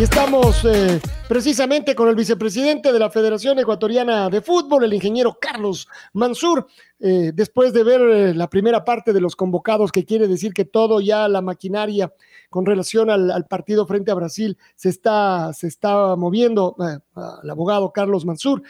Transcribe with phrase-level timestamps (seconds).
[0.00, 5.36] Y estamos eh, precisamente con el vicepresidente de la Federación Ecuatoriana de Fútbol, el ingeniero
[5.38, 6.68] Carlos Mansur,
[7.00, 10.64] eh, después de ver eh, la primera parte de los convocados, que quiere decir que
[10.64, 12.14] todo ya la maquinaria
[12.48, 16.76] con relación al, partido frente a Brasil se está, se está moviendo,
[17.14, 18.62] al abogado Carlos Mansur.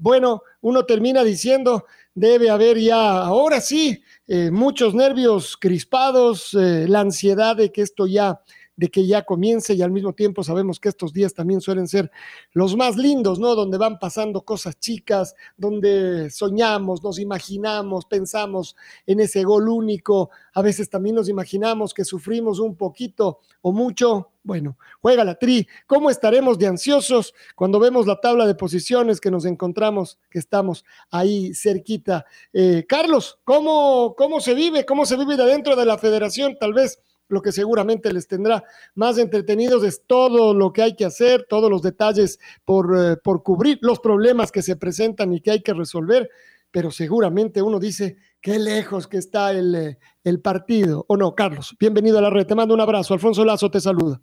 [0.00, 4.02] bueno, uno termina diciendo, debe haber ya, ahora sí,
[4.50, 8.40] muchos nervios crispados, la ansiedad de que esto ya
[8.76, 12.10] de que ya comience y al mismo tiempo sabemos que estos días también suelen ser
[12.52, 13.54] los más lindos, ¿no?
[13.54, 20.62] Donde van pasando cosas chicas, donde soñamos, nos imaginamos, pensamos en ese gol único, a
[20.62, 24.30] veces también nos imaginamos que sufrimos un poquito o mucho.
[24.42, 25.66] Bueno, juega la tri.
[25.86, 30.84] ¿Cómo estaremos de ansiosos cuando vemos la tabla de posiciones que nos encontramos, que estamos
[31.10, 32.26] ahí cerquita?
[32.52, 34.84] Eh, Carlos, ¿cómo, ¿cómo se vive?
[34.84, 36.58] ¿Cómo se vive de adentro de la federación?
[36.60, 41.04] Tal vez lo que seguramente les tendrá más entretenidos es todo lo que hay que
[41.04, 45.50] hacer, todos los detalles por, eh, por cubrir, los problemas que se presentan y que
[45.50, 46.28] hay que resolver,
[46.70, 51.04] pero seguramente uno dice, qué lejos que está el, eh, el partido.
[51.08, 51.76] ¿O no, Carlos?
[51.78, 53.14] Bienvenido a la red, te mando un abrazo.
[53.14, 54.20] Alfonso Lazo te saluda.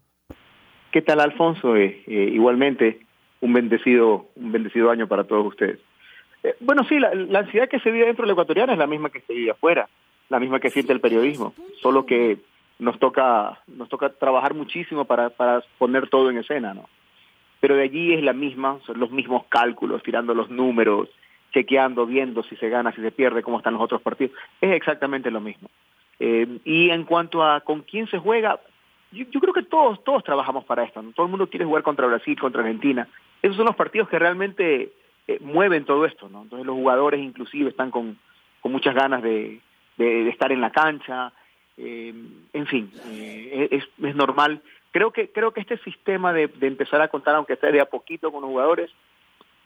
[0.92, 1.78] ¿Qué tal, Alfonso?
[1.78, 3.00] Eh, igualmente,
[3.40, 5.80] un bendecido, un bendecido año para todos ustedes.
[6.60, 9.10] bueno, sí, la, la ansiedad que se vive dentro de la ecuatoriana es la misma
[9.10, 9.88] que se vive afuera,
[10.30, 12.40] la misma que siente el periodismo, solo que
[12.82, 16.90] nos toca, nos toca trabajar muchísimo para, para poner todo en escena, ¿no?
[17.60, 21.08] Pero de allí es la misma, son los mismos cálculos, tirando los números,
[21.54, 24.36] chequeando, viendo si se gana, si se pierde, cómo están los otros partidos.
[24.60, 25.70] Es exactamente lo mismo.
[26.20, 28.60] Eh, y en cuanto a con quién se juega,
[29.12, 31.04] yo, creo que todos, todos trabajamos para esto.
[31.04, 31.12] ¿no?
[31.12, 33.08] Todo el mundo quiere jugar contra Brasil, contra Argentina.
[33.44, 34.92] Esos son los partidos que realmente
[35.28, 36.30] eh, mueven todo esto.
[36.30, 36.42] ¿no?
[36.42, 38.18] Entonces los jugadores inclusive están con,
[38.60, 39.62] con muchas ganas de,
[39.98, 41.32] de estar en la cancha,
[41.78, 42.14] eh,
[42.54, 44.62] en fin, eh, es, es, normal.
[44.92, 47.86] Creo que, creo que este sistema de, de, empezar a contar, aunque sea de a
[47.86, 48.92] poquito con los jugadores,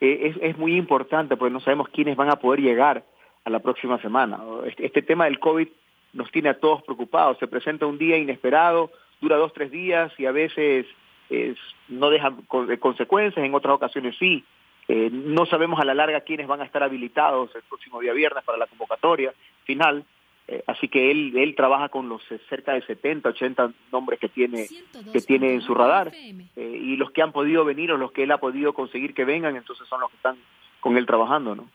[0.02, 3.04] eh, es, es, muy importante porque no sabemos quiénes van a poder llegar
[3.44, 4.40] a la próxima semana.
[4.66, 5.68] Este, este, tema del COVID
[6.14, 7.38] nos tiene a todos preocupados.
[7.40, 10.86] Se presenta un día inesperado, dura dos, tres días y a veces
[11.30, 11.58] es,
[11.88, 14.44] no deja consecuencias, en otras ocasiones sí.
[14.88, 18.44] Eh, no sabemos a la larga quiénes van a estar habilitados el próximo día viernes
[18.44, 19.34] para la convocatoria
[19.64, 20.06] final.
[20.48, 24.68] Eh, así que él, él trabaja con los cerca de 70, 80 nombres que tiene,
[25.12, 26.12] que tiene en su radar.
[26.14, 29.26] Eh, y los que han podido venir o los que él ha podido conseguir que
[29.26, 30.38] vengan, entonces son los que están
[30.82, 31.68] con él trabajando, ¿no?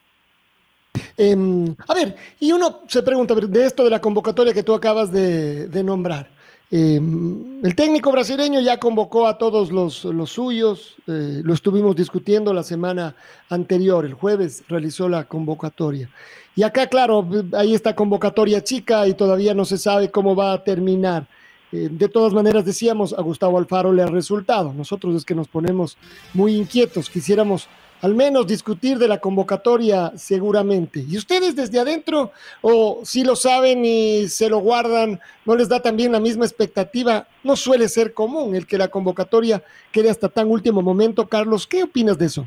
[1.17, 5.13] Em, a ver, y uno se pregunta de esto de la convocatoria que tú acabas
[5.13, 6.40] de nombrar.
[6.73, 12.63] Em, el técnico brasileño ya convocó a todos los, los suyos, lo estuvimos discutiendo la
[12.63, 13.17] semana
[13.49, 16.09] anterior, el jueves realizó la convocatoria.
[16.55, 20.63] Y acá, claro, hay esta convocatoria chica y todavía no se sabe cómo va a
[20.63, 21.27] terminar.
[21.73, 24.73] Eh, de todas maneras, decíamos, a Gustavo Alfaro le ha resultado.
[24.73, 25.97] Nosotros es que nos ponemos
[26.35, 27.69] muy inquietos, quisiéramos
[28.03, 31.05] al menos discutir de la convocatoria seguramente.
[31.09, 35.81] ¿Y ustedes desde adentro o si lo saben y se lo guardan, no les da
[35.81, 37.27] también la misma expectativa?
[37.45, 39.63] No suele ser común el que la convocatoria
[39.93, 41.29] quede hasta tan último momento.
[41.29, 42.47] Carlos, ¿qué opinas de eso?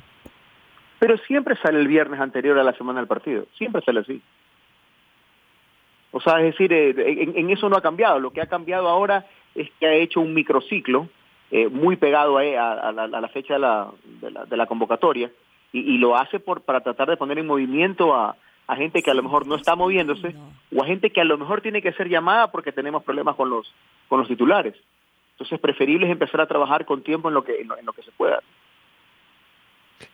[1.03, 4.21] pero siempre sale el viernes anterior a la semana del partido, siempre sale así.
[6.11, 6.93] O sea, es decir, eh,
[7.35, 10.33] en, eso no ha cambiado, lo que ha cambiado ahora es que ha hecho un
[10.33, 11.09] microciclo
[11.55, 12.43] eh, muy pegado a,
[12.91, 13.91] la, fecha de la,
[14.49, 15.29] de la, convocatoria
[15.71, 18.35] y, lo hace por, para tratar de poner en movimiento a,
[18.75, 20.35] gente que a lo mejor no está moviéndose
[20.75, 23.51] o a gente que a lo mejor tiene que ser llamada porque tenemos problemas con
[23.51, 23.71] los,
[24.09, 24.73] con los titulares.
[25.33, 28.11] Entonces, preferible es empezar a trabajar con tiempo en lo que, en lo que se
[28.13, 28.39] pueda.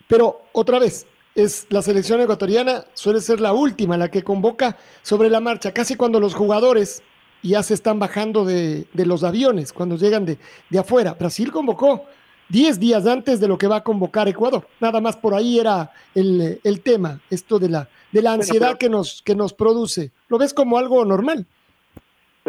[0.09, 5.29] Pero otra vez, es la selección ecuatoriana suele ser la última, la que convoca sobre
[5.29, 7.01] la marcha, casi cuando los jugadores
[7.41, 10.37] ya se están bajando de, los aviones, cuando llegan de,
[10.79, 11.13] afuera.
[11.13, 12.05] Brasil convocó
[12.49, 14.67] 10 días antes de lo que va a convocar Ecuador.
[14.79, 19.21] Nada más por ahí era el, tema, esto de la, de la ansiedad que, nos,
[19.21, 20.11] que nos produce.
[20.27, 21.45] ¿Lo ves como algo normal?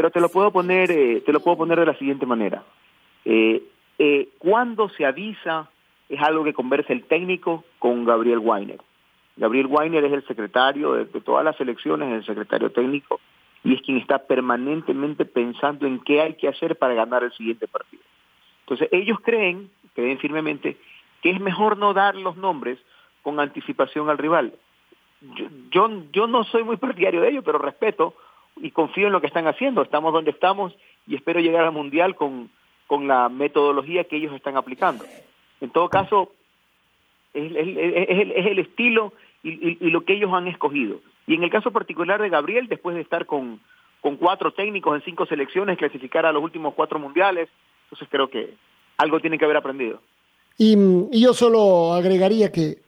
[0.01, 2.63] pero te lo puedo poner, eh, te lo puedo poner de la siguiente manera.
[3.27, 3.63] Eh,
[3.99, 5.69] eh, cuando se avisa
[6.09, 8.81] es algo que conversa el técnico con Gabriel Weiner.
[9.37, 13.21] Gabriel Weiner es el secretario de, de todas las elecciones, el secretario técnico,
[13.62, 17.69] y es quien está permanentemente pensando en qué hay que hacer para ganar el siguiente
[17.69, 18.03] partido.
[18.61, 20.77] Entonces ellos creen, creen firmemente,
[21.23, 22.79] que es mejor no dar los nombres
[23.23, 24.55] con anticipación al rival.
[25.71, 28.15] Yo, yo, no soy muy partidario de ello, pero respeto
[28.57, 29.83] y confío en lo que están haciendo.
[29.83, 30.75] Estamos donde estamos
[31.06, 32.51] y espero llegar al Mundial con,
[32.87, 35.05] con la metodología que ellos están aplicando.
[35.61, 36.33] En todo caso,
[37.35, 41.01] es, es, es, es el estilo y, lo que ellos han escogido.
[41.26, 43.61] Y en el caso particular de Gabriel, después de estar con,
[44.00, 47.49] con cuatro técnicos en cinco selecciones, clasificar a los últimos cuatro mundiales,
[47.84, 48.55] entonces creo que
[48.96, 50.00] algo tiene que haber aprendido.
[50.58, 50.76] Y,
[51.12, 52.78] y yo solo agregaría que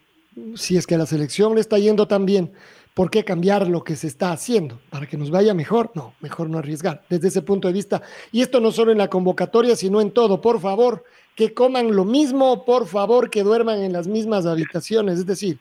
[0.55, 2.53] si es que la selección le está yendo tan bien,
[2.95, 4.81] ¿por qué cambiar lo que se está haciendo?
[4.91, 5.91] ¿Para que nos vaya mejor?
[5.95, 8.03] No, mejor no arriesgar desde ese punto de vista.
[8.31, 10.41] Y esto no solo en la convocatoria, sino en todo.
[10.41, 15.21] Por favor, que coman lo mismo, por favor, que duerman en las mismas habitaciones.
[15.21, 15.59] Es decir,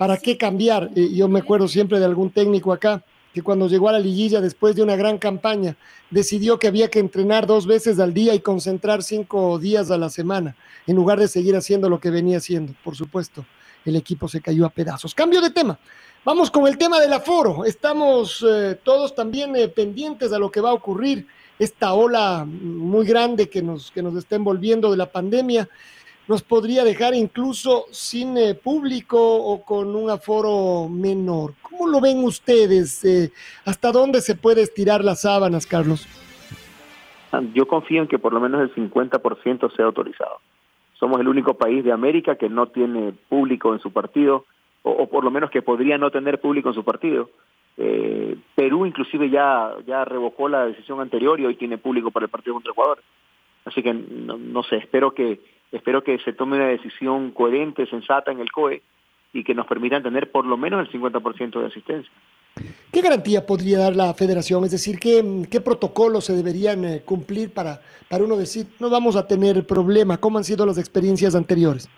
[0.00, 0.94] ¿para qué cambiar?
[0.94, 3.04] Yo me acuerdo siempre de algún técnico acá
[3.34, 5.76] que cuando llegó a la liguilla después de una gran campaña,
[6.08, 10.08] decidió que había que entrenar dos veces al día y concentrar cinco días a la
[10.08, 10.56] semana,
[10.86, 12.72] en lugar de seguir haciendo lo que venía haciendo.
[12.82, 13.44] Por supuesto,
[13.84, 15.14] el equipo se cayó a pedazos.
[15.14, 15.78] Cambio de tema.
[16.24, 17.66] Vamos con el tema del aforo.
[17.66, 21.26] Estamos eh, todos también eh, pendientes a lo que va a ocurrir,
[21.58, 25.68] esta ola muy grande que nos, que nos está envolviendo de la pandemia.
[26.30, 31.54] Nos podría dejar incluso sin eh, público o con un aforo menor.
[31.60, 33.04] ¿Cómo lo ven ustedes?
[33.04, 33.32] Eh,
[33.64, 36.06] ¿Hasta dónde se puede estirar las sábanas, Carlos?
[37.52, 40.36] Yo confío en que por lo menos el 50% sea autorizado.
[41.00, 44.44] Somos el único país de América que no tiene público en su partido
[44.82, 47.28] o, por lo menos que podría no tener público en su partido.
[47.76, 52.30] Eh, Perú inclusive ya, ya revocó la decisión anterior y hoy tiene público para el
[52.30, 53.02] partido contra Ecuador.
[53.64, 55.40] Así que no sé, espero que,
[55.72, 58.82] espero que se tome una decisión coherente, sensata en el COE
[59.32, 62.12] y que nos permitan tener por lo menos el 50% de asistencia.
[62.92, 64.64] ¿Qué garantía podría dar la federación?
[64.64, 69.16] Es decir, ¿qué, qué protocolos se deberían eh, cumplir para, para uno decir, no vamos
[69.16, 70.18] a tener problema?
[70.18, 71.88] ¿Cómo han sido las experiencias anteriores?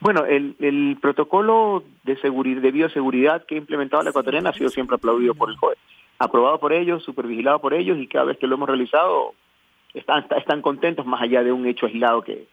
[0.00, 4.68] Bueno, el, el protocolo de, seguridad, de bioseguridad que ha implementado la ecuatoriana ha sido
[4.68, 5.76] siempre aplaudido por el COE.
[6.18, 9.34] Aprobado por ellos, supervigilado por ellos y cada vez que lo hemos realizado
[9.94, 12.46] están, están contentos más allá de un hecho aislado que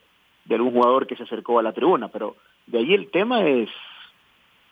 [0.46, 2.08] de algún jugador que se acercó a la tribuna.
[2.10, 2.36] Pero
[2.68, 3.70] de ahí el tema es,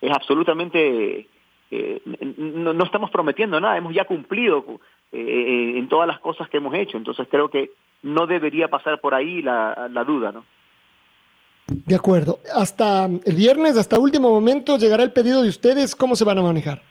[0.01, 1.27] es absolutamente...
[1.69, 2.01] Eh,
[2.37, 4.63] no, no, estamos prometiendo nada, hemos ya cumplido
[5.11, 6.97] eh, en todas las cosas que hemos hecho.
[6.97, 7.71] Entonces creo que
[8.03, 10.45] no debería pasar por ahí la, la duda, ¿no?
[11.67, 12.39] De acuerdo.
[12.55, 15.95] Hasta el viernes, hasta último momento, llegará el pedido de ustedes.
[15.95, 16.81] ¿Cómo se van a manejar?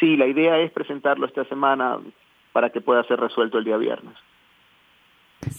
[0.00, 1.98] Sí, la idea es presentarlo esta semana
[2.52, 4.14] para que pueda ser resuelto el día viernes.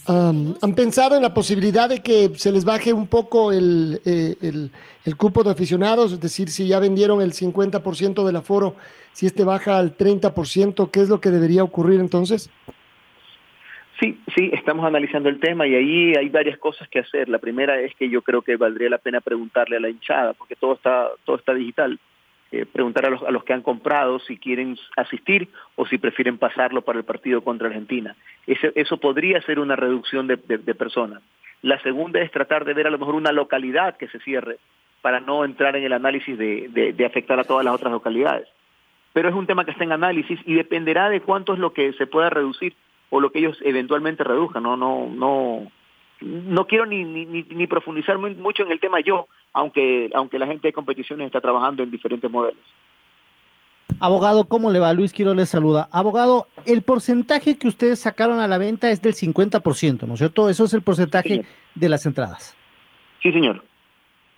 [0.08, 4.34] Um, ¿Han pensado en la posibilidad de que se les baje un poco el, eh,
[4.40, 4.70] el,
[5.04, 6.12] el, cupo de aficionados?
[6.12, 8.76] Es decir, si ya vendieron el 50% del aforo,
[9.12, 12.50] si este baja al 30%, ¿qué es lo que debería ocurrir entonces?
[14.00, 17.28] Sí, sí, estamos analizando el tema y ahí hay varias cosas que hacer.
[17.28, 20.56] La primera es que yo creo que valdría la pena preguntarle a la hinchada, porque
[20.56, 21.98] todo está, todo está digital.
[22.56, 26.38] Eh, preguntar a los, a los que han comprado si quieren asistir o si prefieren
[26.38, 28.14] pasarlo para el partido contra Argentina.
[28.46, 31.20] Eso, eso podría ser una reducción de, de, de personas.
[31.62, 34.58] La segunda es tratar de ver a lo mejor una localidad que se cierre
[35.02, 38.46] para no entrar en el análisis de, de, de afectar a todas las otras localidades.
[39.12, 41.92] Pero es un tema que está en análisis y dependerá de cuánto es lo que
[41.94, 42.76] se pueda reducir
[43.10, 44.62] o lo que ellos eventualmente reduzcan.
[44.62, 45.72] No, no, no,
[46.20, 50.46] no quiero ni, ni, ni profundizar muy, mucho en el tema yo, aunque, aunque la
[50.46, 52.60] gente de competiciones está trabajando en diferentes modelos.
[54.00, 54.92] Abogado, ¿cómo le va?
[54.92, 55.88] Luis Quiero les saluda.
[55.92, 60.48] Abogado, el porcentaje que ustedes sacaron a la venta es del 50%, ¿no es cierto?
[60.48, 61.44] Eso es el porcentaje
[61.74, 62.56] de las entradas.
[63.22, 63.62] Sí, señor.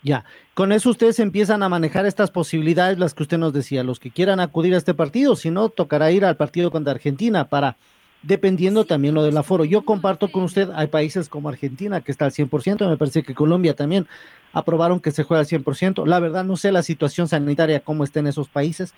[0.03, 3.99] Ya, con eso ustedes empiezan a manejar estas posibilidades, las que usted nos decía, los
[3.99, 7.77] que quieran acudir a este partido, si no, tocará ir al partido contra Argentina para
[8.27, 9.63] dependiendo también lo del aforo.
[9.63, 13.33] Yo comparto con usted, hay países como Argentina que está al 100%, me parece que
[13.33, 14.05] Colombia también
[14.51, 16.05] aprobaron que se juega al 100%.
[16.05, 18.93] La verdad no sé la situación sanitaria cómo está en esos países,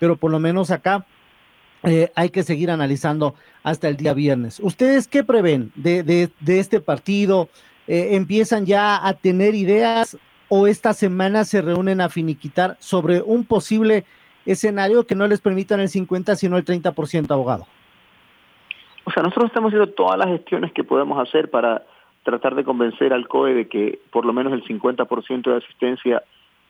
[0.00, 1.06] pero por lo menos acá
[1.84, 4.58] eh, hay que seguir analizando hasta el día viernes.
[4.58, 7.48] ¿Ustedes qué prevén de, de, de este partido?
[7.86, 10.16] Eh, ¿Empiezan ya a tener ideas
[10.48, 14.04] o esta semana se reúnen a finiquitar sobre un posible
[14.44, 17.66] escenario que no les permitan el 50, sino el 30%, abogado?
[19.04, 21.82] O sea, nosotros estamos haciendo todas las gestiones que podemos hacer para
[22.22, 26.22] tratar de convencer al COE de que por lo menos el 50% de asistencia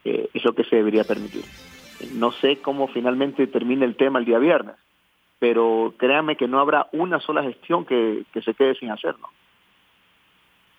[0.04, 1.44] eh, es lo que se debería permitir.
[2.14, 4.76] No sé cómo finalmente termina el tema el día viernes,
[5.38, 9.28] pero créanme que no habrá una sola gestión que, se quede sin hacer, ¿no?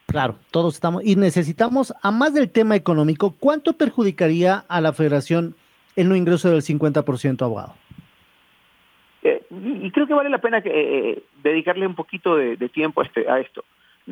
[0.08, 5.56] Claro, todos estamos y necesitamos, a más del tema económico, ¿cuánto perjudicaría a la federación
[5.96, 7.74] el no ingreso del 50% abogado?
[9.24, 13.02] Eh, y creo que vale la pena que, eh, dedicarle un poquito de, de tiempo
[13.02, 13.64] a, este, a esto.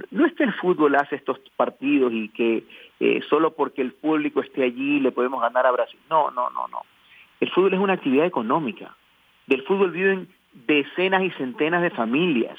[0.09, 2.63] No es que el fútbol hace estos partidos y que
[3.01, 5.99] eh, solo porque el público esté allí le podemos ganar a Brasil.
[6.09, 6.81] No, no, no, no.
[7.41, 8.95] El fútbol es una actividad económica.
[9.47, 12.57] Del fútbol viven decenas y centenas de familias.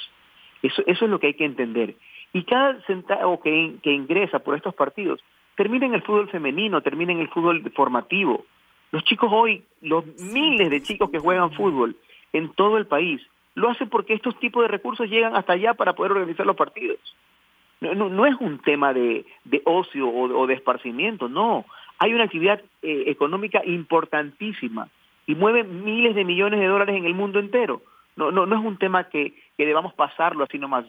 [0.62, 1.94] Eso, eso es lo que hay que entender.
[2.34, 5.20] Y cada centavo que, que ingresa por estos partidos
[5.56, 8.44] termina en el fútbol femenino, termina en el fútbol formativo.
[8.90, 11.96] Los chicos hoy, los miles de chicos que juegan fútbol
[12.32, 13.20] en todo el país,
[13.54, 16.98] lo hacen porque estos tipos de recursos llegan hasta allá para poder organizar los partidos.
[17.80, 19.24] No, es un tema de,
[19.64, 21.64] ocio o, de esparcimiento, no.
[21.98, 24.88] Hay una actividad eh, económica importantísima
[25.26, 27.82] y mueve miles de millones de dólares en el mundo entero.
[28.14, 30.84] No, no, no es un tema que debamos pasarlo así nomás.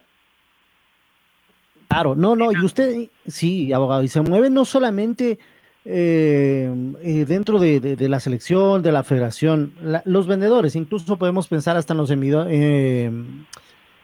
[1.93, 5.37] Claro, no, no, y usted, sí, abogado, y se mueve no solamente
[5.85, 6.71] eh,
[7.01, 9.73] eh, dentro de, la selección, de la federación,
[10.05, 13.11] los vendedores, incluso podemos pensar hasta en los, eh,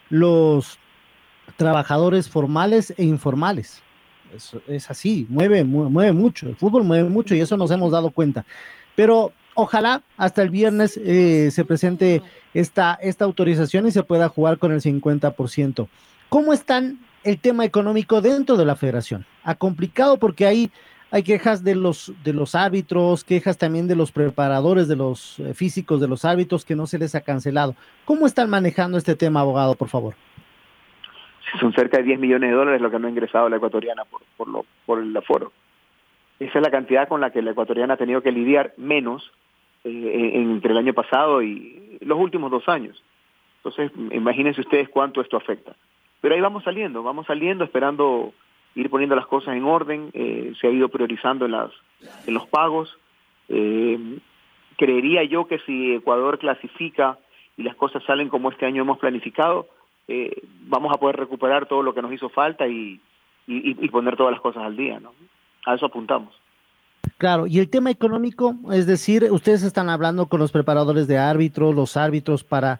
[0.09, 0.77] los
[1.57, 3.81] trabajadores formales e informales.
[4.67, 8.11] Es, así, mueve, mueve, mueve, mucho, el fútbol mueve mucho y eso nos hemos dado
[8.11, 8.45] cuenta.
[8.95, 12.21] Pero ojalá hasta el viernes eh, se presente
[12.53, 15.87] esta, esta autorización y se pueda jugar con el 50%.
[16.29, 19.25] ¿Cómo están el tema económico dentro de la federación?
[19.43, 20.71] Ha complicado porque hay,
[21.11, 25.53] hay quejas de los, de los árbitros, quejas también de los preparadores, de los eh,
[25.53, 27.75] físicos, de los árbitros que no se les ha cancelado.
[28.05, 30.15] ¿Cómo están manejando este tema, abogado, por favor?
[31.59, 34.21] Son cerca de 10 millones de dólares lo que no ha ingresado la ecuatoriana por,
[34.37, 35.51] por, lo, por el aforo.
[36.39, 39.31] Esa es la cantidad con la que la ecuatoriana ha tenido que lidiar menos
[39.83, 43.03] eh, entre el año pasado y los últimos dos años.
[43.57, 45.75] Entonces, imagínense ustedes cuánto esto afecta.
[46.21, 48.33] Pero ahí vamos saliendo, vamos saliendo esperando
[48.75, 51.71] ir poniendo las cosas en orden, eh, se ha ido priorizando en, las,
[52.25, 52.97] en los pagos.
[53.49, 54.19] Eh,
[54.77, 57.17] creería yo que si Ecuador clasifica
[57.57, 59.67] y las cosas salen como este año hemos planificado,
[60.07, 62.99] eh, vamos a poder recuperar todo lo que nos hizo falta y,
[63.47, 64.99] y, y poner todas las cosas al día.
[64.99, 65.13] ¿no?
[65.65, 66.33] A eso apuntamos.
[67.17, 71.75] Claro, y el tema económico, es decir, ustedes están hablando con los preparadores de árbitros,
[71.75, 72.79] los árbitros, para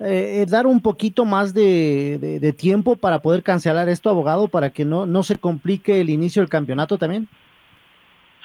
[0.00, 5.06] eh, dar un poquito más de, tiempo para poder cancelar esto, abogado, para que no,
[5.06, 7.28] no se complique el inicio del campeonato también?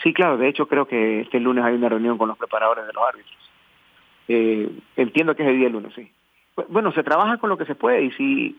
[0.04, 2.94] Sí, claro, de hecho creo que este lunes hay una reunión con los preparadores de
[2.94, 3.52] los árbitros.
[4.28, 6.12] Eh, entiendo que es el día lunes, sí.
[6.70, 8.58] Bueno, se trabaja con lo que se puede y si,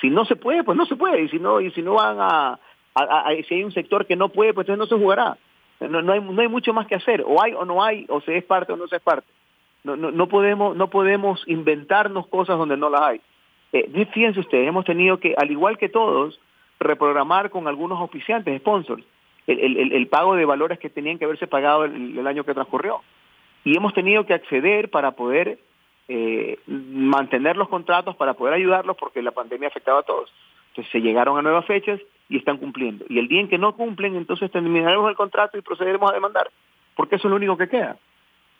[0.00, 1.22] si no se puede, pues no se puede.
[1.22, 2.58] Y si no, y si no van a
[3.46, 5.36] si hay un sector que no puede, pues entonces no se jugará.
[5.80, 7.22] No, no, hay, no hay mucho más que hacer.
[7.26, 9.28] O hay o no hay, o se es parte o no se es parte.
[9.84, 13.20] No, no, no, podemos, no podemos inventarnos cosas donde no las hay.
[13.72, 16.40] Eh, fíjense ustedes, hemos tenido que, al igual que todos,
[16.80, 19.04] reprogramar con algunos oficiantes, sponsors,
[19.46, 23.00] el, el, el pago de valores que tenían que haberse pagado el, año que transcurrió.
[23.64, 25.58] Y hemos tenido que acceder para poder
[26.08, 30.32] eh, mantener los contratos, para poder ayudarlos, porque la pandemia afectaba a todos.
[30.70, 33.04] Entonces se llegaron a nuevas fechas y están cumpliendo.
[33.08, 36.50] Y el día en que no cumplen, entonces terminaremos el contrato y procederemos a demandar,
[36.94, 37.96] porque eso es lo único que queda.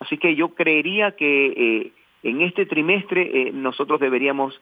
[0.00, 4.60] Así que yo creería que eh, en este trimestre eh, nosotros deberíamos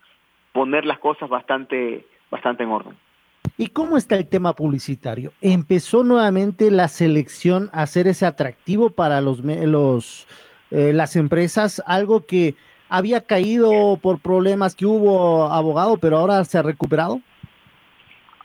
[0.53, 2.95] poner las cosas bastante, bastante en orden.
[3.59, 5.33] ¿Y cómo está el tema publicitario?
[5.41, 10.27] ¿Empezó nuevamente la selección a hacer ese atractivo para los, los
[10.71, 11.83] eh, las empresas?
[11.87, 12.55] Algo que
[12.89, 17.21] había caído por problemas que hubo abogado, pero ahora se ha recuperado.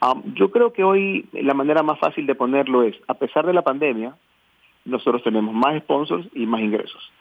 [0.02, 3.54] Um, yo creo que hoy la manera más fácil de ponerlo es, a pesar de
[3.54, 4.16] la pandemia,
[4.86, 7.12] nosotros tenemos más sponsors y más ingresos.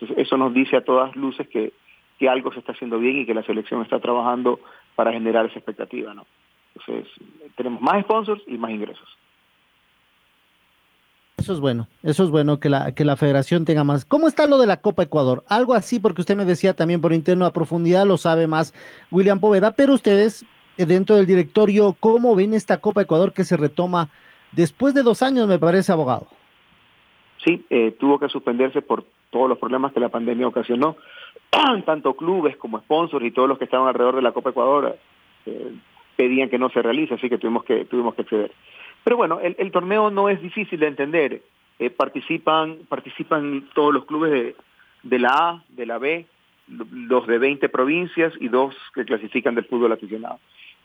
[0.00, 1.72] Entonces, eso nos dice a todas luces que,
[2.18, 4.60] que algo se está haciendo bien y que la selección está trabajando
[4.94, 6.26] para generar esa expectativa, ¿no?
[6.74, 7.12] Entonces,
[7.56, 9.08] tenemos más sponsors y más ingresos.
[11.36, 14.04] Eso es bueno, eso es bueno que la, que la federación tenga más.
[14.04, 15.42] ¿Cómo está lo de la Copa Ecuador?
[15.48, 18.72] Algo así, porque usted me decía también por interno a profundidad, lo sabe más
[19.10, 23.56] William Poveda, pero ustedes eh, dentro del directorio, ¿cómo ven esta Copa Ecuador que se
[23.56, 24.08] retoma
[24.52, 26.28] después de dos años, me parece, abogado?
[27.44, 30.96] Sí, eh, tuvo que suspenderse por todos los problemas que la pandemia ocasionó.
[31.84, 34.96] Tanto clubes como sponsors y todos los que estaban alrededor de la Copa Ecuador
[35.46, 35.72] eh,
[36.16, 38.52] pedían que no se realice, así que tuvimos que, tuvimos que acceder.
[39.04, 41.42] Pero bueno, el, torneo no es difícil de entender.
[41.78, 44.56] Eh, participan, participan todos los clubes de,
[45.02, 46.26] de la A, de la B,
[46.68, 50.38] los de 20 provincias y dos que clasifican del fútbol aficionado.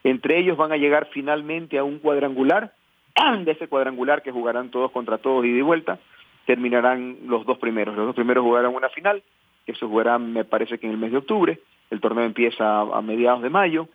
[0.04, 2.74] Entre ellos van a llegar finalmente a un cuadrangular,
[3.44, 6.00] de ese cuadrangular que jugarán todos contra todos y de vuelta,
[6.48, 7.96] terminarán los dos primeros.
[7.96, 9.22] Los dos primeros jugarán una final
[9.66, 11.60] que se jugará me parece que en el mes de octubre,
[11.92, 13.88] el torneo empieza a, mediados de mayo,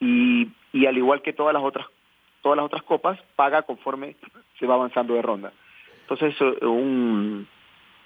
[0.00, 1.86] y, y al igual que todas las otras
[2.40, 4.16] todas las otras copas, paga conforme
[4.58, 5.52] se va avanzando de ronda.
[6.00, 7.46] Entonces, un,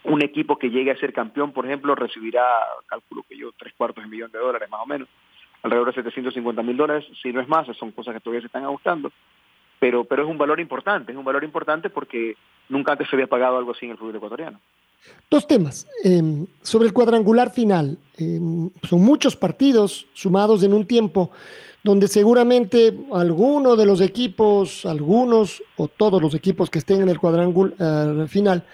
[0.04, 2.44] un equipo que llegue a ser campeón, por ejemplo, recibirá,
[2.86, 5.08] cálculo que yo, tres cuartos de millón de dólares más o menos,
[5.62, 8.64] alrededor de 750 mil dólares, si no es más, son cosas que todavía se están
[8.64, 9.10] ajustando,
[9.78, 12.36] pero, pero es un valor importante, es un valor importante porque
[12.68, 14.60] nunca antes se había pagado algo así en el fútbol ecuatoriano.
[15.30, 15.86] Dos temas.
[16.02, 21.30] Em, sobre el cuadrangular final, em, son muchos partidos sumados en un tiempo
[21.82, 27.20] donde seguramente alguno de los equipos, algunos o todos los equipos que estén en el
[27.20, 28.64] cuadrangular final,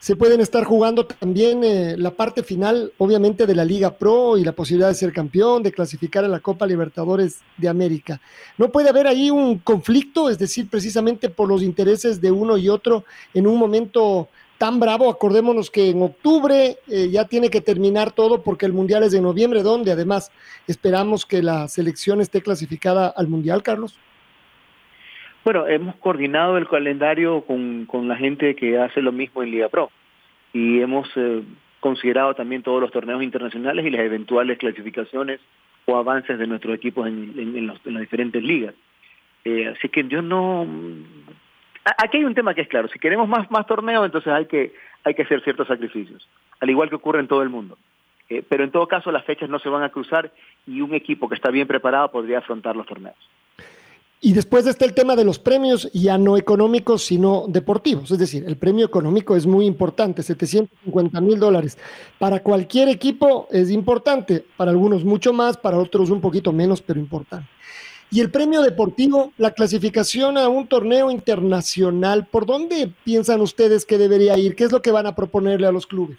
[0.00, 4.44] se pueden estar jugando también eh, la parte final, obviamente, de la Liga Pro y
[4.44, 8.20] la posibilidad de ser campeón, de clasificar a la Copa Libertadores de América.
[8.58, 12.68] ¿No puede haber ahí un conflicto, es decir, precisamente por los intereses de uno y
[12.68, 15.10] otro en un momento tan bravo?
[15.10, 19.20] Acordémonos que en octubre eh, ya tiene que terminar todo porque el Mundial es de
[19.20, 20.30] noviembre, donde además
[20.68, 23.98] esperamos que la selección esté clasificada al Mundial, Carlos.
[25.44, 29.68] Bueno, hemos coordinado el calendario con, con la gente que hace lo mismo en Liga
[29.68, 29.90] Pro
[30.52, 31.42] y hemos eh,
[31.80, 35.40] considerado también todos los torneos internacionales y las eventuales clasificaciones
[35.86, 38.74] o avances de nuestros equipos en, en, las diferentes ligas.
[39.44, 40.66] Eh, así que yo no...
[41.96, 44.74] Aquí hay un tema que es claro, si queremos más, más torneos, entonces hay que,
[45.04, 46.28] hay que hacer ciertos sacrificios,
[46.60, 47.78] al igual que ocurre en todo el mundo.
[48.28, 50.30] Eh, pero en todo caso las fechas no se van a cruzar
[50.66, 53.16] y un equipo que está bien preparado podría afrontar los torneos.
[54.20, 58.10] Y después está el tema de los premios, ya no económicos, sino deportivos.
[58.10, 61.78] Es decir, el premio económico es muy importante, 750 mil dólares.
[62.18, 66.98] Para cualquier equipo es importante, para algunos mucho más, para otros un poquito menos, pero
[66.98, 67.48] importante.
[68.10, 73.98] Y el premio deportivo, la clasificación a un torneo internacional, ¿por dónde piensan ustedes que
[73.98, 74.56] debería ir?
[74.56, 76.18] ¿Qué es lo que van a proponerle a los clubes?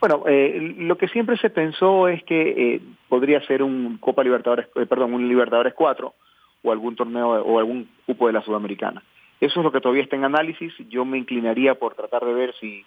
[0.00, 4.66] Bueno, eh, lo que siempre se pensó es que eh, podría ser un Copa Libertadores,
[4.76, 6.14] eh, perdón, un Libertadores 4
[6.62, 9.02] o algún torneo o algún cupo de la Sudamericana.
[9.40, 10.72] Eso es lo que todavía está en análisis.
[10.88, 12.84] Yo me inclinaría por tratar de ver si,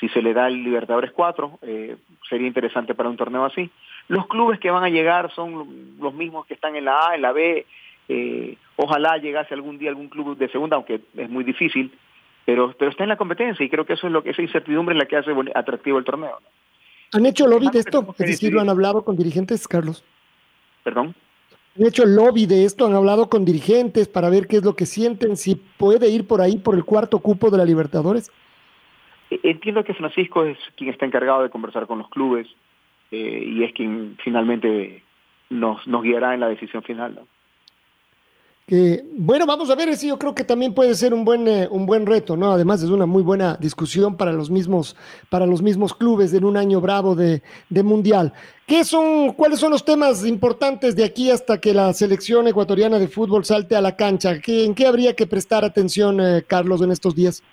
[0.00, 1.60] si se le da el Libertadores 4.
[1.62, 1.96] Eh,
[2.28, 3.70] sería interesante para un torneo así.
[4.08, 7.22] Los clubes que van a llegar son los mismos que están en la A, en
[7.22, 7.66] la B.
[8.08, 11.92] Eh, ojalá llegase algún día algún club de segunda, aunque es muy difícil.
[12.44, 14.94] Pero, pero está en la competencia y creo que eso es lo que esa incertidumbre
[14.94, 16.38] es la que hace atractivo el torneo.
[17.12, 18.14] ¿Han hecho lobby de esto?
[18.18, 20.04] Es decir, ¿lo han hablado con dirigentes, Carlos?
[20.82, 21.14] ¿Perdón?
[21.78, 24.74] Han hecho el lobby de esto, han hablado con dirigentes para ver qué es lo
[24.74, 28.30] que sienten, si puede ir por ahí por el cuarto cupo de la Libertadores.
[29.30, 32.46] E-, entiendo que Francisco es quien está encargado de conversar con los clubes
[33.10, 35.02] eh, y es quien finalmente
[35.50, 37.14] nos, nos guiará en la decisión final.
[37.14, 37.35] ¿no?
[38.68, 41.86] Bueno, vamos a ver, si yo creo que también puede ser un buen, eh, un
[41.86, 42.50] buen reto, ¿no?
[42.50, 44.96] Además es una muy buena discusión para los mismos,
[45.30, 48.32] para los mismos clubes en un año bravo de, mundial.
[48.66, 53.06] ¿Qué son, cuáles son los temas importantes de aquí hasta que la selección ecuatoriana de
[53.06, 54.40] fútbol salte a la cancha?
[54.40, 57.44] ¿Qué, ¿En qué habría que prestar atención, eh, Carlos, en estos días?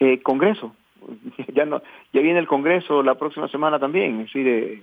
[0.00, 0.74] Eh, congreso.
[1.54, 1.80] Ya no,
[2.12, 4.82] ya viene el Congreso la próxima semana también, es decir,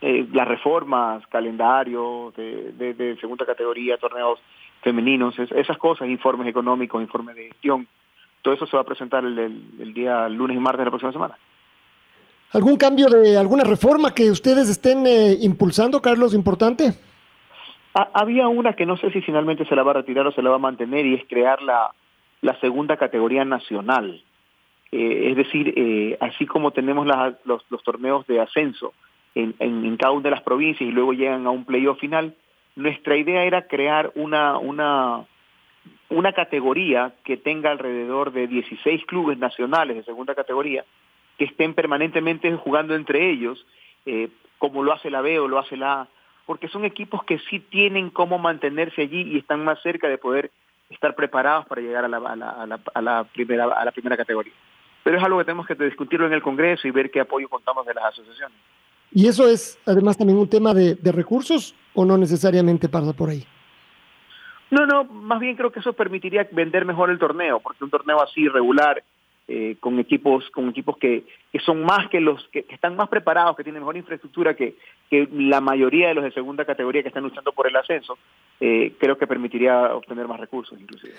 [0.00, 4.38] eh, eh, las reformas, calendario de, segunda categoría, torneos
[4.80, 7.86] femeninos, esas cosas, informes económicos, informes de gestión,
[8.42, 11.36] todo eso se va a presentar el, día lunes y martes de la próxima semana.
[12.52, 16.94] ¿Algún cambio de alguna reforma que ustedes estén eh, impulsando, Carlos, importante?
[18.14, 20.50] había una que no sé si finalmente se la va a retirar o se la
[20.50, 21.90] va a mantener y es crear la,
[22.42, 24.22] la segunda categoría nacional.
[24.92, 27.08] Eh, es decir, así como tenemos
[27.44, 28.92] los, los torneos de ascenso,
[29.34, 32.34] en, cada una de las provincias y luego llegan a un playoff final,
[32.76, 35.24] nuestra idea era crear una, una,
[36.08, 40.84] una categoría que tenga alrededor de 16 clubes nacionales de segunda categoría
[41.38, 43.64] que estén permanentemente jugando entre ellos,
[44.04, 46.08] eh, como lo hace la B o lo hace la A,
[46.46, 50.50] porque son equipos que sí tienen cómo mantenerse allí y están más cerca de poder
[50.90, 52.36] estar preparados para llegar a la, a
[52.66, 54.52] la, a la, primera, a la primera categoría.
[55.04, 57.86] Pero es algo que tenemos que discutirlo en el Congreso y ver qué apoyo contamos
[57.86, 58.58] de las asociaciones.
[59.12, 63.44] ¿Y eso es además también un tema de, recursos o no necesariamente pasa por ahí?
[64.70, 68.22] No, no, más bien creo que eso permitiría vender mejor el torneo, porque un torneo
[68.22, 69.02] así regular,
[69.48, 73.56] eh, con equipos, con equipos que, que son más que los que, están más preparados,
[73.56, 74.76] que tienen mejor infraestructura que,
[75.10, 78.18] que la mayoría de los de segunda categoría que están luchando por el ascenso,
[78.60, 81.14] eh, creo que permitiría obtener más recursos inclusive.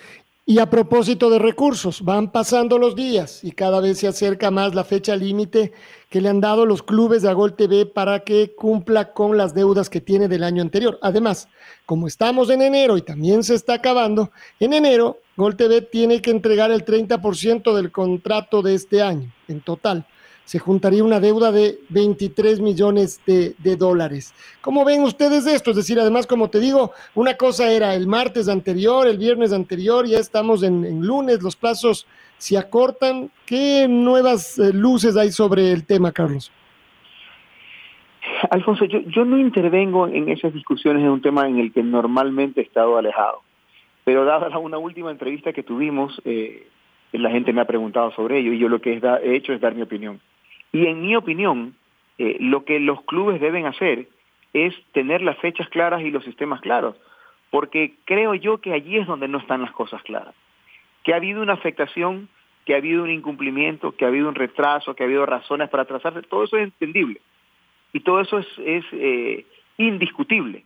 [0.46, 4.74] Y a propósito de recursos, van pasando los días y cada vez se acerca más
[4.74, 5.72] la fecha límite
[6.08, 9.88] que le han dado los clubes de Agol TV para que cumpla con las deudas
[9.88, 10.98] que tiene del año anterior.
[11.02, 11.48] Además,
[11.86, 16.30] como estamos en enero y también se está acabando, en enero Gol TV tiene que
[16.30, 20.04] entregar el 30% del contrato de este año en total.
[20.50, 24.34] Se juntaría una deuda de 23 millones de, dólares.
[24.60, 25.70] ¿Cómo ven ustedes esto?
[25.70, 30.08] Es decir, además, como te digo, una cosa era el martes anterior, el viernes anterior,
[30.08, 32.04] ya estamos en, lunes, los plazos
[32.36, 33.30] se acortan.
[33.46, 36.50] ¿Qué nuevas eh, luces hay sobre el tema, Carlos?
[38.50, 42.64] Alfonso, yo, no intervengo en esas discusiones en un tema en el que normalmente he
[42.64, 43.42] estado alejado,
[44.02, 46.66] pero dada una última entrevista que tuvimos, eh,
[47.12, 49.76] la gente me ha preguntado sobre ello y yo lo que he hecho es dar
[49.76, 50.20] mi opinión.
[50.72, 51.74] Y en mi opinión,
[52.18, 54.06] eh, lo que los clubes deben hacer
[54.52, 56.96] es tener las fechas claras y los sistemas claros,
[57.50, 60.34] porque creo yo que allí es donde no están las cosas claras.
[61.02, 62.28] Que ha habido una afectación,
[62.64, 65.84] que ha habido un incumplimiento, que ha habido un retraso, que ha habido razones para
[65.84, 67.20] atrasarse, todo eso es entendible.
[67.92, 69.46] Y todo eso es, es eh,
[69.78, 70.64] indiscutible.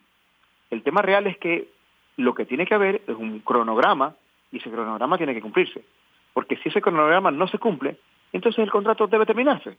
[0.71, 1.69] El tema real es que
[2.17, 4.15] lo que tiene que haber es un cronograma
[4.53, 5.83] y ese cronograma tiene que cumplirse.
[6.33, 7.97] Porque si ese cronograma no se cumple,
[8.33, 9.77] entonces el contrato debe terminarse.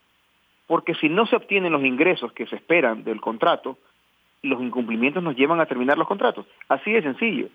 [0.67, 3.77] Porque si no se obtienen los ingresos que se esperan del contrato,
[4.41, 6.45] los incumplimientos nos llevan a terminar los contratos.
[6.69, 7.49] Así de sencillo.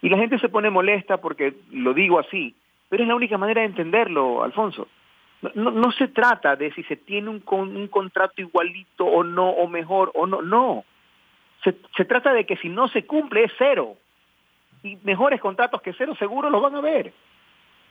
[0.00, 2.54] Y la gente se pone molesta porque lo digo así,
[2.88, 4.88] pero es la única manera de entenderlo, Alfonso.
[5.54, 10.12] No, se trata de si se tiene un, un contrato igualito o no, o mejor
[10.14, 10.84] o no, no.
[11.64, 13.96] Se, se trata de que si no se cumple es cero.
[14.84, 17.12] Y mejores contratos que cero seguro los van a ver.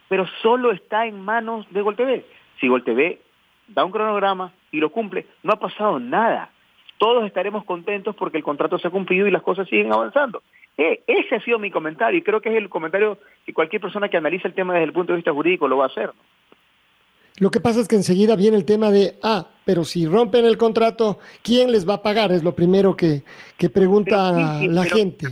[0.07, 2.25] Pero solo está en manos de Gol TV.
[2.60, 3.19] Si Gol TV
[3.73, 6.49] da un cronograma y lo cumple, no ha pasado nada.
[6.97, 10.43] Todos estaremos contentos porque el contrato se ha cumplido y las cosas siguen avanzando.
[10.77, 14.10] E, ese ha sido mi comentario y creo que es el comentario que cualquier persona
[14.10, 16.12] que analice el tema desde el punto de vista jurídico lo va a hacer.
[17.39, 20.57] Lo que pasa es que enseguida viene el tema de, ah, pero si rompen el
[20.57, 22.31] contrato, ¿quién les va a pagar?
[22.31, 23.23] Es lo primero que,
[23.57, 25.27] que pregunta la gente.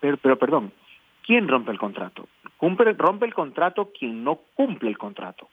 [0.00, 0.72] Pero, pero, perdón,
[1.26, 2.28] ¿quién rompe el contrato?
[2.56, 5.48] Cumple, rompe el contrato quien no cumple el contrato.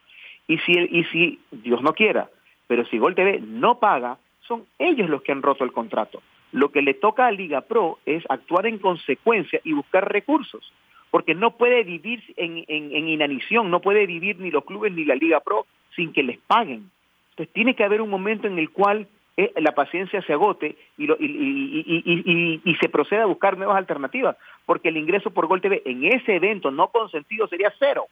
[0.48, 2.30] Y si, y si, Dios no quiera,
[2.68, 6.22] pero si Gol TV no paga, son ellos los que han roto el contrato.
[6.52, 10.72] Lo que le toca a Liga Pro es actuar en consecuencia y buscar recursos,
[11.12, 15.16] porque no puede vivir en, en, inanición, no puede vivir ni los clubes ni la
[15.16, 16.90] Liga Pro sin que les paguen.
[17.32, 21.12] Entonces tiene que haber un momento en el cual eh, la paciencia se agote y,
[21.12, 25.84] y, y, y, se proceda a buscar nuevas alternativas, porque el ingreso por Gol TV
[25.86, 28.08] en ese evento no consentido sería cero.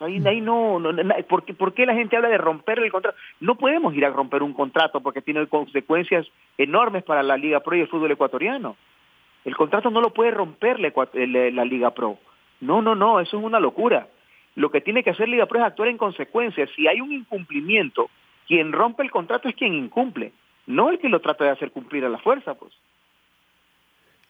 [0.00, 0.92] Ahí, ahí no, no,
[1.26, 3.16] ¿por, qué, ¿por, qué, la gente habla de romper el contrato?
[3.40, 6.26] No podemos ir a romper un contrato porque tiene consecuencias
[6.58, 8.76] enormes para la Liga Pro y el fútbol ecuatoriano.
[9.44, 10.92] El contrato no lo puede romper la,
[11.50, 12.18] la Liga Pro.
[12.60, 14.08] No, no, no, eso es una locura.
[14.54, 16.66] Lo que tiene que hacer Liga Pro es actuar en consecuencia.
[16.74, 18.10] Si hay un incumplimiento,
[18.46, 20.32] quien rompe el contrato es quien incumple,
[20.66, 22.72] no el que lo trata de hacer cumplir a la fuerza, pues.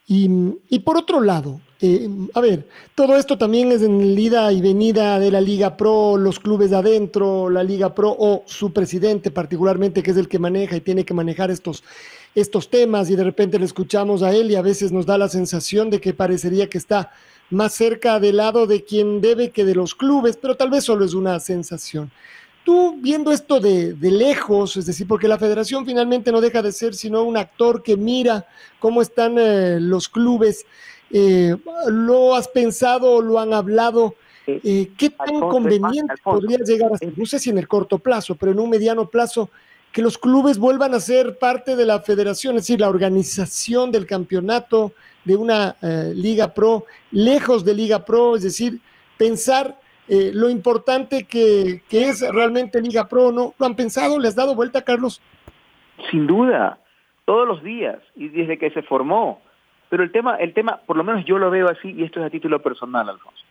[0.08, 4.60] Y, por otro lado, eh, a ver, todo esto también es en el ida y
[4.60, 9.32] venida de la Liga Pro, los clubes de adentro, la Liga Pro o su presidente
[9.32, 11.82] particularmente, que es el que maneja y tiene que manejar estos,
[12.36, 15.28] estos temas y de repente le escuchamos a él y a veces nos da la
[15.28, 17.10] sensación de que parecería que está
[17.50, 21.04] más cerca del lado de quien debe que de los clubes, pero tal vez solo
[21.04, 22.12] es una sensación
[22.66, 26.94] tú viendo esto de, lejos, es decir, porque la federación finalmente no deja de ser
[26.94, 28.44] sino un actor que mira
[28.80, 30.66] cómo están eh, los clubes,
[31.12, 34.16] eh, ¿lo has pensado o lo han hablado?
[34.48, 37.16] Eh, ¿Qué tan conveniente podría llegar a ser?
[37.16, 39.48] No sé si en el corto plazo, pero en un mediano plazo,
[39.92, 44.06] que los clubes vuelvan a ser parte de la federación, es decir, la organización del
[44.06, 44.92] campeonato
[45.24, 45.76] de una
[46.14, 48.80] Liga Pro, lejos de Liga Pro, es decir,
[49.16, 53.54] pensar eh, lo importante que, es realmente Liga Pro, ¿no?
[53.58, 54.18] ¿Lo han pensado?
[54.18, 55.20] ¿Le has dado vuelta, Carlos?
[56.10, 56.78] Sin duda,
[57.24, 59.42] todos los días y desde que se formó.
[59.88, 62.26] Pero el tema, el tema, por lo menos yo lo veo así y esto es
[62.26, 63.42] a título personal, Alfonso.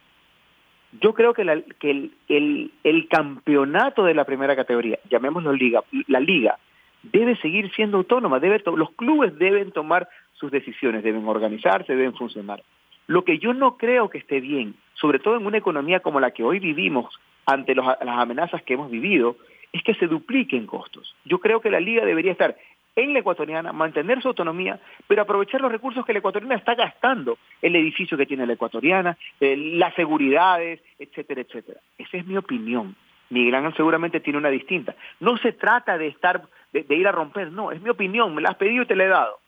[1.01, 6.57] Yo creo que, el, campeonato de la primera categoría, llamémoslo liga, la liga,
[7.03, 8.39] debe seguir siendo autónoma.
[8.39, 12.63] Debe los clubes deben tomar sus decisiones, deben organizarse, deben funcionar.
[13.07, 16.31] Lo que yo no creo que esté bien, sobre todo en una economía como la
[16.31, 17.13] que hoy vivimos,
[17.45, 19.37] ante las amenazas que hemos vivido,
[19.71, 21.15] es que se dupliquen costos.
[21.25, 22.55] Yo creo que la liga debería estar
[22.95, 27.37] en la ecuatoriana, mantener su autonomía, pero aprovechar los recursos que la ecuatoriana está gastando,
[27.61, 31.79] el edificio que tiene la ecuatoriana, eh, las seguridades, etcétera, etcétera.
[31.97, 32.95] Esa es mi opinión.
[33.29, 34.95] Miguel Ángel seguramente tiene una distinta.
[35.19, 38.49] No se trata de estar, de ir a romper, no, es mi opinión, me la
[38.49, 39.39] has pedido y te la he dado.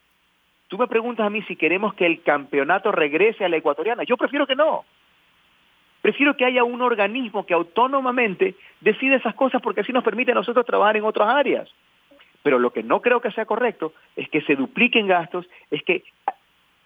[0.67, 4.03] Tú me preguntas a mí si queremos que el campeonato regrese a la ecuatoriana.
[4.03, 4.83] Yo prefiero que no.
[6.07, 10.35] Prefiero que haya un organismo que autónomamente decide esas cosas porque así nos permite a
[10.35, 11.69] nosotros trabajar en otras áreas.
[12.43, 16.05] Pero lo que no creo que sea correcto es que se dupliquen gastos, es que,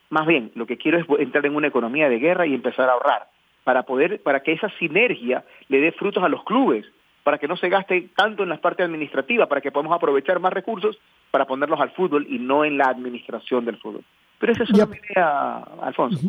[0.09, 2.93] más bien, lo que quiero es entrar en una economía de guerra y empezar a
[2.93, 3.27] ahorrar
[3.63, 6.87] para poder, para que esa sinergia le dé frutos a los clubes.
[7.23, 10.53] para que no se gaste tanto en la parte administrativa, para que podamos aprovechar más
[10.53, 14.03] recursos para ponerlos al fútbol y no en la administración del fútbol.
[14.39, 16.19] Pero esa es una idea, Alfonso.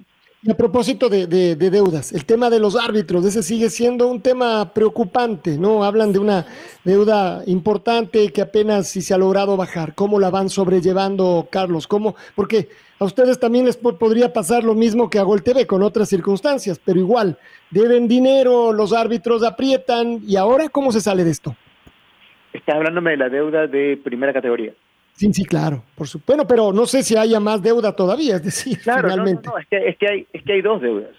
[0.44, 4.20] Y a propósito de, de, deudas, el tema de los árbitros, ese sigue siendo un
[4.20, 5.84] tema preocupante, ¿no?
[5.84, 6.46] Hablan de una
[6.84, 9.94] deuda importante que apenas si se ha logrado bajar.
[9.94, 11.86] ¿Cómo la van sobrellevando, Carlos?
[11.86, 12.16] ¿Cómo?
[12.34, 16.08] Porque a ustedes también les podría pasar lo mismo que a Gol TV con otras
[16.08, 17.38] circunstancias, pero igual,
[17.70, 21.54] deben dinero, los árbitros aprietan, ¿y ahora cómo se sale de esto?
[22.52, 24.72] Estás hablándome de la deuda de primera categoría.
[25.14, 26.32] Sí, sí, claro, por supuesto.
[26.32, 29.46] Bueno, pero no sé si haya más deuda todavía, es decir, claro, finalmente.
[29.46, 31.10] No, no, es, que, es, que hay, es que hay dos deudas.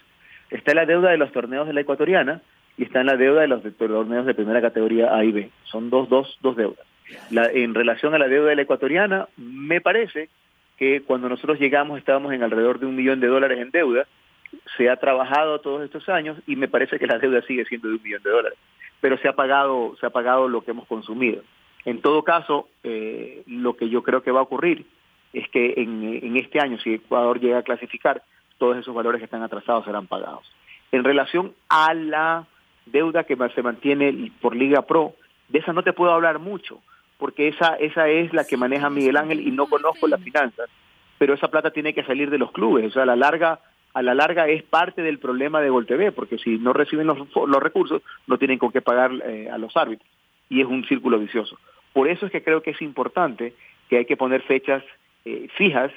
[0.50, 2.42] Está la deuda de los torneos de la ecuatoriana
[2.76, 5.50] y está en la deuda de los torneos de primera categoría A y B.
[5.64, 6.84] Son dos, dos, dos deudas.
[7.30, 10.28] La, en relación a la deuda de la ecuatoriana, me parece
[10.76, 14.06] que cuando nosotros llegamos estábamos en alrededor de un millón de dólares en deuda.
[14.76, 17.96] Se ha trabajado todos estos años y me parece que la deuda sigue siendo de
[17.96, 18.58] un millón de dólares.
[19.00, 21.42] Pero se ha pagado, se ha pagado lo que hemos consumido.
[21.84, 24.86] En todo caso, eh, lo que yo creo que va a ocurrir
[25.34, 28.22] es que en, este año, si Ecuador llega a clasificar,
[28.58, 30.50] todos esos valores que están atrasados serán pagados.
[30.92, 32.46] En relación a la
[32.86, 35.14] deuda que se mantiene por Liga Pro,
[35.48, 36.80] de esa no te puedo hablar mucho,
[37.18, 40.70] porque esa, esa es la que maneja Miguel Ángel y no conozco las finanzas,
[41.18, 43.60] pero esa plata tiene que salir de los clubes, o sea, a la larga,
[43.92, 47.18] a la larga es parte del problema de Gol porque si no reciben los,
[47.60, 50.08] recursos, no tienen con qué pagar eh, a los árbitros,
[50.48, 51.58] y es un círculo vicioso.
[51.94, 53.54] Por eso es que creo que es importante
[53.88, 54.84] que hay que poner fechas
[55.24, 55.90] eh, fijas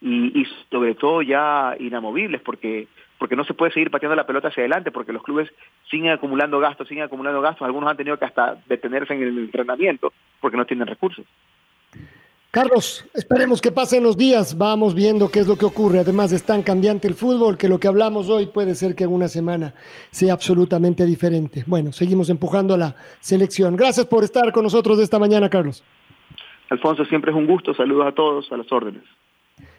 [0.00, 4.62] y, sobre todo ya inamovibles, porque porque no se puede seguir pateando la pelota hacia
[4.62, 5.52] adelante, porque los clubes
[5.90, 10.14] siguen acumulando gastos, siguen acumulando gastos, algunos han tenido que hasta detenerse en el entrenamiento
[10.40, 11.26] porque no tienen recursos.
[12.52, 16.00] Carlos, esperemos que pasen los días, vamos viendo qué es lo que ocurre.
[16.00, 19.12] Además, es tan cambiante el fútbol que lo que hablamos hoy puede ser que en
[19.12, 19.72] una semana
[20.10, 21.62] sea absolutamente diferente.
[21.68, 23.76] Bueno, seguimos empujando a la selección.
[23.76, 25.84] Gracias por estar con nosotros esta mañana, Carlos.
[26.70, 27.72] Alfonso, siempre es un gusto.
[27.72, 29.04] Saludos a todos, a las órdenes.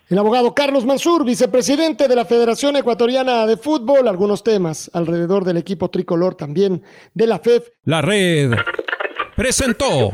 [0.07, 5.57] El abogado Carlos Mansur, vicepresidente de la Federación Ecuatoriana de Fútbol, algunos temas alrededor del
[5.57, 6.81] equipo tricolor también
[7.13, 7.67] de la FEF.
[7.83, 8.51] La red
[9.35, 10.13] presentó